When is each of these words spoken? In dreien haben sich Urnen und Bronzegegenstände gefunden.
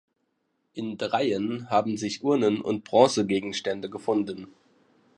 In 0.73 0.97
dreien 0.97 1.69
haben 1.69 1.95
sich 1.95 2.23
Urnen 2.23 2.59
und 2.59 2.85
Bronzegegenstände 2.85 3.87
gefunden. 3.87 4.47